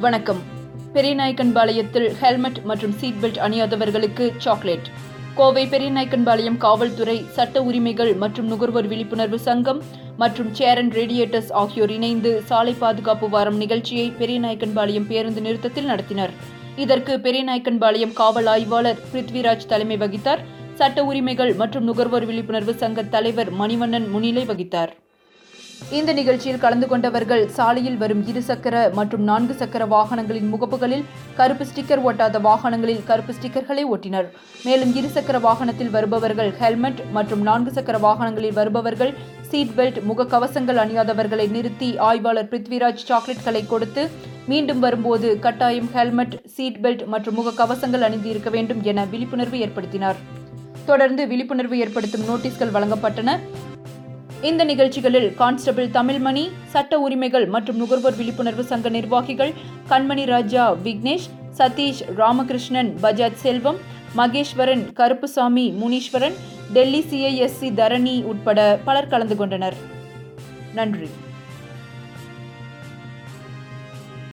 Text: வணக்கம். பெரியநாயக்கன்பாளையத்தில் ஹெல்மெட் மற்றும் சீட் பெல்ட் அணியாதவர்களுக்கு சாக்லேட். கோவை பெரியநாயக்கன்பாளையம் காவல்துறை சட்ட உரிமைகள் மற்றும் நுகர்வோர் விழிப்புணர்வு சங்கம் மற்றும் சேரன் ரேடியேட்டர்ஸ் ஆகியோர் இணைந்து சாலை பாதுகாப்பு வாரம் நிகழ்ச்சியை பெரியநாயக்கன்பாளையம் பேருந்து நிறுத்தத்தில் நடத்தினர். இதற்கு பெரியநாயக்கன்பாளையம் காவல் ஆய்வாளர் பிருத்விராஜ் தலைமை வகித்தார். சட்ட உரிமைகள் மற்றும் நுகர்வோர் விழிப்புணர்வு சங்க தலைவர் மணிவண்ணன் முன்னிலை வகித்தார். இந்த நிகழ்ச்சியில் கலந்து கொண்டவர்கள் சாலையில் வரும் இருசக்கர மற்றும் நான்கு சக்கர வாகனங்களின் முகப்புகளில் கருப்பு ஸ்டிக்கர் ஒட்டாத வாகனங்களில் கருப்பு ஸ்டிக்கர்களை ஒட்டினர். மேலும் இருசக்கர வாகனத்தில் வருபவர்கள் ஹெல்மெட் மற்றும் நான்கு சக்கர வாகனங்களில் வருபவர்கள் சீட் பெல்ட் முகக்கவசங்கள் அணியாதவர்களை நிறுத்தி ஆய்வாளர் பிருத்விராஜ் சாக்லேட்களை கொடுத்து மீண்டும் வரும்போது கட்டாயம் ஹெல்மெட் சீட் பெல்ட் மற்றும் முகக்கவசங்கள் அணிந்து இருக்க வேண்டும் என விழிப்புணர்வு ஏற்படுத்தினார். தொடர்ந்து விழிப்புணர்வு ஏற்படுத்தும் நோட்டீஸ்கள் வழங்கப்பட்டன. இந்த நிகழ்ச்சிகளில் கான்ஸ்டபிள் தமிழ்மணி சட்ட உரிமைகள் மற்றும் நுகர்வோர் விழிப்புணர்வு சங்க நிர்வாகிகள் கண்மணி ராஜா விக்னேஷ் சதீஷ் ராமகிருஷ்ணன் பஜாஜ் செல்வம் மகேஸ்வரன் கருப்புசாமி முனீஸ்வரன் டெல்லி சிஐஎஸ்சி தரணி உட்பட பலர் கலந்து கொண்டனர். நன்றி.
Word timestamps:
வணக்கம். 0.00 0.40
பெரியநாயக்கன்பாளையத்தில் 0.94 2.12
ஹெல்மெட் 2.12 2.58
மற்றும் 2.64 2.92
சீட் 2.92 3.14
பெல்ட் 3.22 3.38
அணியாதவர்களுக்கு 3.38 4.30
சாக்லேட். 4.38 4.88
கோவை 5.34 5.66
பெரியநாயக்கன்பாளையம் 5.66 6.56
காவல்துறை 6.56 7.24
சட்ட 7.30 7.62
உரிமைகள் 7.62 8.14
மற்றும் 8.14 8.46
நுகர்வோர் 8.46 8.86
விழிப்புணர்வு 8.86 9.38
சங்கம் 9.38 9.82
மற்றும் 10.16 10.54
சேரன் 10.54 10.90
ரேடியேட்டர்ஸ் 10.90 11.52
ஆகியோர் 11.52 11.90
இணைந்து 11.90 12.42
சாலை 12.44 12.72
பாதுகாப்பு 12.72 13.28
வாரம் 13.28 13.56
நிகழ்ச்சியை 13.56 14.12
பெரியநாயக்கன்பாளையம் 14.18 15.06
பேருந்து 15.06 15.40
நிறுத்தத்தில் 15.40 15.88
நடத்தினர். 15.88 16.30
இதற்கு 16.76 17.16
பெரியநாயக்கன்பாளையம் 17.16 18.12
காவல் 18.12 18.46
ஆய்வாளர் 18.46 18.98
பிருத்விராஜ் 19.12 19.66
தலைமை 19.66 19.96
வகித்தார். 19.96 20.38
சட்ட 20.74 21.04
உரிமைகள் 21.04 21.54
மற்றும் 21.54 21.84
நுகர்வோர் 21.84 22.24
விழிப்புணர்வு 22.24 22.74
சங்க 22.74 23.02
தலைவர் 23.02 23.52
மணிவண்ணன் 23.52 24.10
முன்னிலை 24.10 24.46
வகித்தார். 24.46 24.88
இந்த 25.98 26.10
நிகழ்ச்சியில் 26.18 26.60
கலந்து 26.62 26.86
கொண்டவர்கள் 26.90 27.42
சாலையில் 27.56 27.98
வரும் 28.02 28.22
இருசக்கர 28.30 28.76
மற்றும் 28.98 29.24
நான்கு 29.28 29.54
சக்கர 29.60 29.84
வாகனங்களின் 29.94 30.48
முகப்புகளில் 30.52 31.04
கருப்பு 31.38 31.64
ஸ்டிக்கர் 31.70 32.02
ஒட்டாத 32.08 32.40
வாகனங்களில் 32.48 33.02
கருப்பு 33.10 33.32
ஸ்டிக்கர்களை 33.36 33.84
ஒட்டினர். 33.94 34.28
மேலும் 34.66 34.92
இருசக்கர 35.00 35.40
வாகனத்தில் 35.46 35.92
வருபவர்கள் 35.96 36.52
ஹெல்மெட் 36.60 37.00
மற்றும் 37.16 37.42
நான்கு 37.48 37.72
சக்கர 37.78 37.98
வாகனங்களில் 38.06 38.56
வருபவர்கள் 38.60 39.12
சீட் 39.50 39.74
பெல்ட் 39.78 40.00
முகக்கவசங்கள் 40.10 40.80
அணியாதவர்களை 40.84 41.46
நிறுத்தி 41.56 41.90
ஆய்வாளர் 42.08 42.48
பிருத்விராஜ் 42.52 43.04
சாக்லேட்களை 43.10 43.62
கொடுத்து 43.72 44.04
மீண்டும் 44.52 44.80
வரும்போது 44.86 45.28
கட்டாயம் 45.44 45.90
ஹெல்மெட் 45.96 46.34
சீட் 46.54 46.80
பெல்ட் 46.86 47.04
மற்றும் 47.14 47.38
முகக்கவசங்கள் 47.40 48.06
அணிந்து 48.08 48.30
இருக்க 48.34 48.50
வேண்டும் 48.56 48.82
என 48.92 49.04
விழிப்புணர்வு 49.12 49.58
ஏற்படுத்தினார். 49.66 50.18
தொடர்ந்து 50.90 51.22
விழிப்புணர்வு 51.30 51.78
ஏற்படுத்தும் 51.84 52.26
நோட்டீஸ்கள் 52.30 52.74
வழங்கப்பட்டன. 52.74 53.38
இந்த 54.48 54.62
நிகழ்ச்சிகளில் 54.70 55.28
கான்ஸ்டபிள் 55.40 55.86
தமிழ்மணி 55.96 56.42
சட்ட 56.72 56.98
உரிமைகள் 57.04 57.46
மற்றும் 57.54 57.78
நுகர்வோர் 57.82 58.16
விழிப்புணர்வு 58.18 58.64
சங்க 58.70 58.88
நிர்வாகிகள் 58.96 59.52
கண்மணி 59.90 60.24
ராஜா 60.32 60.64
விக்னேஷ் 60.86 61.28
சதீஷ் 61.58 62.02
ராமகிருஷ்ணன் 62.20 62.90
பஜாஜ் 63.04 63.40
செல்வம் 63.44 63.78
மகேஸ்வரன் 64.20 64.84
கருப்புசாமி 64.98 65.66
முனீஸ்வரன் 65.80 66.36
டெல்லி 66.76 67.00
சிஐஎஸ்சி 67.10 67.70
தரணி 67.80 68.16
உட்பட 68.32 68.60
பலர் 68.88 69.10
கலந்து 69.14 69.38
கொண்டனர். 69.40 69.78
நன்றி. 70.80 71.08